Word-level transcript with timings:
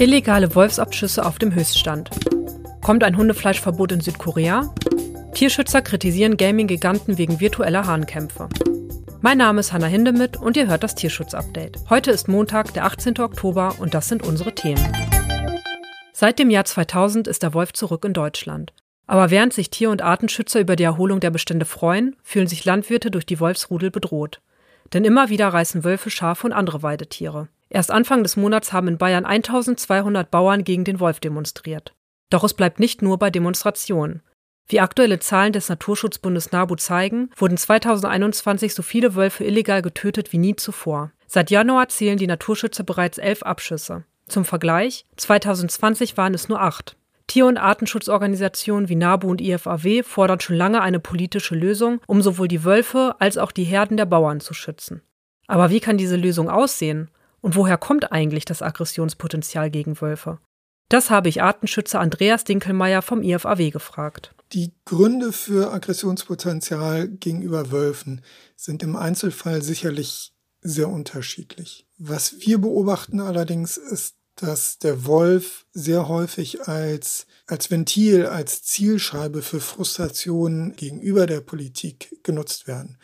Illegale 0.00 0.54
Wolfsabschüsse 0.54 1.26
auf 1.26 1.40
dem 1.40 1.52
Höchststand. 1.52 2.10
Kommt 2.82 3.02
ein 3.02 3.16
Hundefleischverbot 3.16 3.90
in 3.90 4.00
Südkorea? 4.00 4.72
Tierschützer 5.34 5.82
kritisieren 5.82 6.36
Gaming-Giganten 6.36 7.18
wegen 7.18 7.40
virtueller 7.40 7.84
Hahnkämpfe. 7.84 8.48
Mein 9.22 9.38
Name 9.38 9.58
ist 9.58 9.72
Hanna 9.72 9.86
Hindemith 9.86 10.36
und 10.36 10.56
ihr 10.56 10.68
hört 10.68 10.84
das 10.84 10.94
Tierschutz-Update. 10.94 11.78
Heute 11.90 12.12
ist 12.12 12.28
Montag, 12.28 12.72
der 12.74 12.84
18. 12.84 13.18
Oktober 13.18 13.74
und 13.80 13.92
das 13.92 14.08
sind 14.08 14.24
unsere 14.24 14.54
Themen. 14.54 14.86
Seit 16.12 16.38
dem 16.38 16.50
Jahr 16.50 16.64
2000 16.64 17.26
ist 17.26 17.42
der 17.42 17.52
Wolf 17.52 17.72
zurück 17.72 18.04
in 18.04 18.12
Deutschland. 18.12 18.72
Aber 19.08 19.32
während 19.32 19.52
sich 19.52 19.68
Tier- 19.68 19.90
und 19.90 20.02
Artenschützer 20.02 20.60
über 20.60 20.76
die 20.76 20.84
Erholung 20.84 21.18
der 21.18 21.30
Bestände 21.30 21.66
freuen, 21.66 22.14
fühlen 22.22 22.46
sich 22.46 22.64
Landwirte 22.64 23.10
durch 23.10 23.26
die 23.26 23.40
Wolfsrudel 23.40 23.90
bedroht. 23.90 24.40
Denn 24.92 25.04
immer 25.04 25.28
wieder 25.28 25.48
reißen 25.48 25.82
Wölfe 25.82 26.10
Schafe 26.10 26.46
und 26.46 26.52
andere 26.52 26.84
Weidetiere. 26.84 27.48
Erst 27.70 27.90
Anfang 27.90 28.22
des 28.22 28.36
Monats 28.36 28.72
haben 28.72 28.88
in 28.88 28.98
Bayern 28.98 29.24
1200 29.24 30.30
Bauern 30.30 30.64
gegen 30.64 30.84
den 30.84 31.00
Wolf 31.00 31.20
demonstriert. 31.20 31.94
Doch 32.30 32.44
es 32.44 32.54
bleibt 32.54 32.80
nicht 32.80 33.02
nur 33.02 33.18
bei 33.18 33.30
Demonstrationen. 33.30 34.22
Wie 34.66 34.80
aktuelle 34.80 35.18
Zahlen 35.18 35.54
des 35.54 35.68
Naturschutzbundes 35.68 36.52
NABU 36.52 36.76
zeigen, 36.76 37.30
wurden 37.36 37.56
2021 37.56 38.74
so 38.74 38.82
viele 38.82 39.14
Wölfe 39.14 39.44
illegal 39.44 39.80
getötet 39.80 40.32
wie 40.32 40.38
nie 40.38 40.56
zuvor. 40.56 41.10
Seit 41.26 41.50
Januar 41.50 41.88
zählen 41.88 42.18
die 42.18 42.26
Naturschützer 42.26 42.84
bereits 42.84 43.16
elf 43.16 43.42
Abschüsse. 43.42 44.04
Zum 44.28 44.44
Vergleich, 44.44 45.06
2020 45.16 46.18
waren 46.18 46.34
es 46.34 46.50
nur 46.50 46.60
acht. 46.60 46.96
Tier- 47.26 47.46
und 47.46 47.58
Artenschutzorganisationen 47.58 48.88
wie 48.88 48.94
NABU 48.94 49.28
und 49.30 49.40
IFAW 49.40 50.02
fordern 50.02 50.40
schon 50.40 50.56
lange 50.56 50.80
eine 50.80 51.00
politische 51.00 51.54
Lösung, 51.54 52.00
um 52.06 52.22
sowohl 52.22 52.48
die 52.48 52.64
Wölfe 52.64 53.16
als 53.18 53.38
auch 53.38 53.52
die 53.52 53.64
Herden 53.64 53.96
der 53.96 54.06
Bauern 54.06 54.40
zu 54.40 54.54
schützen. 54.54 55.02
Aber 55.46 55.70
wie 55.70 55.80
kann 55.80 55.98
diese 55.98 56.16
Lösung 56.16 56.50
aussehen? 56.50 57.10
Und 57.40 57.56
woher 57.56 57.78
kommt 57.78 58.12
eigentlich 58.12 58.44
das 58.44 58.62
Aggressionspotenzial 58.62 59.70
gegen 59.70 60.00
Wölfe? 60.00 60.38
Das 60.88 61.10
habe 61.10 61.28
ich 61.28 61.42
Artenschützer 61.42 62.00
Andreas 62.00 62.44
Dinkelmeier 62.44 63.02
vom 63.02 63.22
IFAW 63.22 63.70
gefragt. 63.70 64.34
Die 64.52 64.72
Gründe 64.86 65.32
für 65.32 65.72
Aggressionspotenzial 65.72 67.08
gegenüber 67.08 67.70
Wölfen 67.70 68.22
sind 68.56 68.82
im 68.82 68.96
Einzelfall 68.96 69.60
sicherlich 69.62 70.32
sehr 70.62 70.88
unterschiedlich. 70.88 71.86
Was 71.98 72.40
wir 72.40 72.58
beobachten 72.58 73.20
allerdings 73.20 73.76
ist, 73.76 74.16
dass 74.36 74.78
der 74.78 75.04
Wolf 75.04 75.66
sehr 75.72 76.08
häufig 76.08 76.68
als, 76.68 77.26
als 77.46 77.70
Ventil, 77.70 78.26
als 78.26 78.62
Zielscheibe 78.62 79.42
für 79.42 79.60
Frustrationen 79.60 80.76
gegenüber 80.76 81.26
der 81.26 81.40
Politik 81.40 82.16
genutzt 82.22 82.66
werden. 82.66 82.98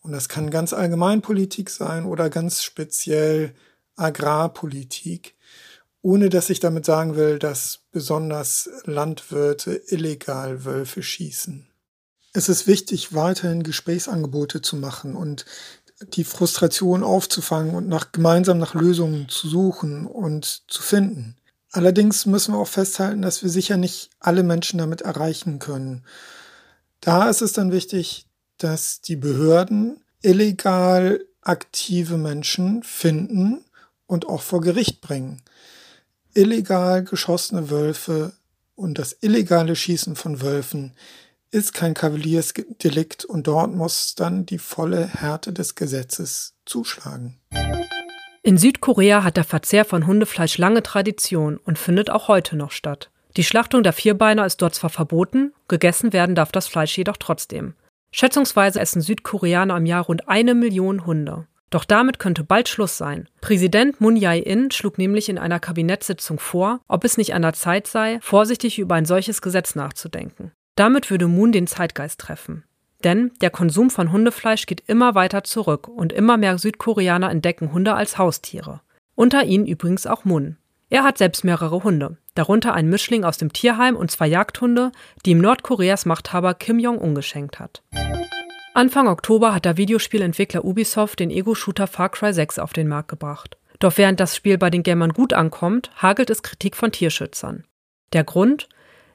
Und 0.00 0.12
das 0.12 0.28
kann 0.28 0.50
ganz 0.50 0.72
allgemein 0.72 1.20
Politik 1.22 1.68
sein 1.68 2.06
oder 2.06 2.30
ganz 2.30 2.62
speziell 2.62 3.54
Agrarpolitik, 3.96 5.34
ohne 6.02 6.28
dass 6.28 6.50
ich 6.50 6.60
damit 6.60 6.84
sagen 6.84 7.16
will, 7.16 7.38
dass 7.38 7.80
besonders 7.90 8.70
Landwirte 8.84 9.82
illegal 9.88 10.64
Wölfe 10.64 11.02
schießen. 11.02 11.66
Es 12.32 12.48
ist 12.48 12.66
wichtig, 12.66 13.14
weiterhin 13.14 13.62
Gesprächsangebote 13.62 14.62
zu 14.62 14.76
machen 14.76 15.16
und 15.16 15.46
die 16.00 16.24
Frustration 16.24 17.02
aufzufangen 17.02 17.74
und 17.74 17.88
nach, 17.88 18.12
gemeinsam 18.12 18.58
nach 18.58 18.74
Lösungen 18.74 19.28
zu 19.28 19.48
suchen 19.48 20.06
und 20.06 20.62
zu 20.68 20.82
finden. 20.82 21.36
Allerdings 21.72 22.26
müssen 22.26 22.54
wir 22.54 22.58
auch 22.58 22.68
festhalten, 22.68 23.22
dass 23.22 23.42
wir 23.42 23.50
sicher 23.50 23.76
nicht 23.76 24.10
alle 24.20 24.42
Menschen 24.42 24.78
damit 24.78 25.00
erreichen 25.00 25.58
können. 25.58 26.04
Da 27.00 27.28
ist 27.28 27.42
es 27.42 27.52
dann 27.52 27.72
wichtig, 27.72 28.26
dass 28.58 29.00
die 29.00 29.16
Behörden 29.16 30.04
illegal 30.22 31.24
aktive 31.40 32.16
Menschen 32.16 32.82
finden 32.82 33.64
und 34.06 34.28
auch 34.28 34.42
vor 34.42 34.60
Gericht 34.60 35.00
bringen. 35.00 35.42
Illegal 36.34 37.04
geschossene 37.04 37.70
Wölfe 37.70 38.32
und 38.74 38.98
das 38.98 39.16
illegale 39.20 39.74
Schießen 39.74 40.16
von 40.16 40.42
Wölfen 40.42 40.92
ist 41.50 41.72
kein 41.72 41.94
Kavaliersdelikt 41.94 43.24
und 43.24 43.46
dort 43.46 43.74
muss 43.74 44.14
dann 44.14 44.44
die 44.46 44.58
volle 44.58 45.06
Härte 45.06 45.52
des 45.52 45.74
Gesetzes 45.74 46.54
zuschlagen. 46.66 47.40
In 48.42 48.58
Südkorea 48.58 49.24
hat 49.24 49.36
der 49.36 49.44
Verzehr 49.44 49.84
von 49.84 50.06
Hundefleisch 50.06 50.58
lange 50.58 50.82
Tradition 50.82 51.56
und 51.56 51.78
findet 51.78 52.10
auch 52.10 52.28
heute 52.28 52.56
noch 52.56 52.70
statt. 52.70 53.10
Die 53.36 53.44
Schlachtung 53.44 53.82
der 53.82 53.92
Vierbeiner 53.92 54.46
ist 54.46 54.62
dort 54.62 54.74
zwar 54.74 54.90
verboten, 54.90 55.52
gegessen 55.68 56.12
werden 56.12 56.34
darf 56.34 56.52
das 56.52 56.68
Fleisch 56.68 56.96
jedoch 56.96 57.16
trotzdem. 57.16 57.74
Schätzungsweise 58.12 58.80
essen 58.80 59.02
Südkoreaner 59.02 59.76
im 59.76 59.84
Jahr 59.84 60.04
rund 60.04 60.28
eine 60.28 60.54
Million 60.54 61.06
Hunde. 61.06 61.46
Doch 61.70 61.84
damit 61.84 62.18
könnte 62.18 62.44
bald 62.44 62.68
Schluss 62.68 62.96
sein. 62.96 63.28
Präsident 63.40 64.00
Moon 64.00 64.16
Jae-in 64.16 64.70
schlug 64.70 64.98
nämlich 64.98 65.28
in 65.28 65.38
einer 65.38 65.58
Kabinettssitzung 65.58 66.38
vor, 66.38 66.80
ob 66.88 67.04
es 67.04 67.16
nicht 67.16 67.34
an 67.34 67.42
der 67.42 67.54
Zeit 67.54 67.86
sei, 67.86 68.18
vorsichtig 68.22 68.78
über 68.78 68.94
ein 68.94 69.04
solches 69.04 69.42
Gesetz 69.42 69.74
nachzudenken. 69.74 70.52
Damit 70.76 71.10
würde 71.10 71.26
Moon 71.26 71.52
den 71.52 71.66
Zeitgeist 71.66 72.20
treffen. 72.20 72.64
Denn 73.02 73.32
der 73.40 73.50
Konsum 73.50 73.90
von 73.90 74.12
Hundefleisch 74.12 74.66
geht 74.66 74.82
immer 74.86 75.14
weiter 75.14 75.44
zurück 75.44 75.88
und 75.88 76.12
immer 76.12 76.36
mehr 76.36 76.58
Südkoreaner 76.58 77.30
entdecken 77.30 77.72
Hunde 77.72 77.94
als 77.94 78.18
Haustiere. 78.18 78.80
Unter 79.14 79.44
ihnen 79.44 79.66
übrigens 79.66 80.06
auch 80.06 80.24
Moon. 80.24 80.56
Er 80.88 81.02
hat 81.02 81.18
selbst 81.18 81.44
mehrere 81.44 81.82
Hunde, 81.82 82.18
darunter 82.34 82.74
ein 82.74 82.88
Mischling 82.88 83.24
aus 83.24 83.38
dem 83.38 83.52
Tierheim 83.52 83.96
und 83.96 84.10
zwei 84.10 84.28
Jagdhunde, 84.28 84.92
die 85.24 85.32
ihm 85.32 85.40
Nordkoreas 85.40 86.06
Machthaber 86.06 86.54
Kim 86.54 86.78
Jong-un 86.78 87.14
geschenkt 87.14 87.58
hat. 87.58 87.82
Anfang 88.76 89.08
Oktober 89.08 89.54
hat 89.54 89.64
der 89.64 89.78
Videospielentwickler 89.78 90.62
Ubisoft 90.62 91.20
den 91.20 91.30
Ego-Shooter 91.30 91.86
Far 91.86 92.10
Cry 92.10 92.34
6 92.34 92.58
auf 92.58 92.74
den 92.74 92.88
Markt 92.88 93.08
gebracht. 93.08 93.56
Doch 93.78 93.96
während 93.96 94.20
das 94.20 94.36
Spiel 94.36 94.58
bei 94.58 94.68
den 94.68 94.82
Gamern 94.82 95.14
gut 95.14 95.32
ankommt, 95.32 95.90
hagelt 95.96 96.28
es 96.28 96.42
Kritik 96.42 96.76
von 96.76 96.92
Tierschützern. 96.92 97.64
Der 98.12 98.22
Grund? 98.22 98.68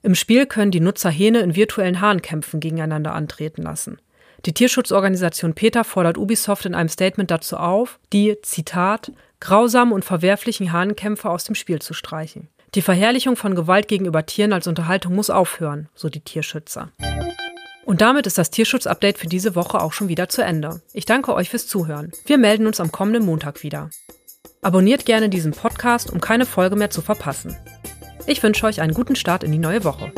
Im 0.00 0.14
Spiel 0.14 0.46
können 0.46 0.70
die 0.70 0.78
Nutzer 0.78 1.10
Hähne 1.10 1.40
in 1.40 1.56
virtuellen 1.56 2.00
Hahnkämpfen 2.00 2.60
gegeneinander 2.60 3.14
antreten 3.14 3.62
lassen. 3.62 4.00
Die 4.46 4.54
Tierschutzorganisation 4.54 5.54
PETA 5.54 5.82
fordert 5.82 6.18
Ubisoft 6.18 6.64
in 6.64 6.76
einem 6.76 6.88
Statement 6.88 7.32
dazu 7.32 7.56
auf, 7.56 7.98
die, 8.12 8.36
Zitat, 8.42 9.10
grausamen 9.40 9.92
und 9.92 10.04
verwerflichen 10.04 10.70
Hahnkämpfe 10.70 11.28
aus 11.28 11.42
dem 11.42 11.56
Spiel 11.56 11.82
zu 11.82 11.94
streichen. 11.94 12.46
Die 12.76 12.82
Verherrlichung 12.82 13.34
von 13.34 13.56
Gewalt 13.56 13.88
gegenüber 13.88 14.24
Tieren 14.24 14.52
als 14.52 14.68
Unterhaltung 14.68 15.16
muss 15.16 15.30
aufhören, 15.30 15.88
so 15.96 16.08
die 16.08 16.20
Tierschützer. 16.20 16.92
Und 17.88 18.02
damit 18.02 18.26
ist 18.26 18.36
das 18.36 18.50
Tierschutz-Update 18.50 19.16
für 19.16 19.28
diese 19.28 19.54
Woche 19.54 19.80
auch 19.80 19.94
schon 19.94 20.08
wieder 20.08 20.28
zu 20.28 20.44
Ende. 20.44 20.82
Ich 20.92 21.06
danke 21.06 21.34
euch 21.34 21.48
fürs 21.48 21.66
Zuhören. 21.66 22.12
Wir 22.26 22.36
melden 22.36 22.66
uns 22.66 22.80
am 22.80 22.92
kommenden 22.92 23.24
Montag 23.24 23.62
wieder. 23.62 23.88
Abonniert 24.60 25.06
gerne 25.06 25.30
diesen 25.30 25.52
Podcast, 25.52 26.12
um 26.12 26.20
keine 26.20 26.44
Folge 26.44 26.76
mehr 26.76 26.90
zu 26.90 27.00
verpassen. 27.00 27.56
Ich 28.26 28.42
wünsche 28.42 28.66
euch 28.66 28.82
einen 28.82 28.92
guten 28.92 29.16
Start 29.16 29.42
in 29.42 29.52
die 29.52 29.58
neue 29.58 29.84
Woche. 29.84 30.12